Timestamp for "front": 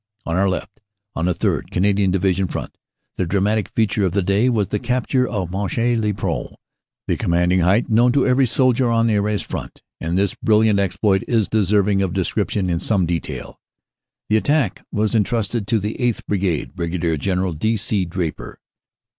2.47-2.75, 9.43-9.83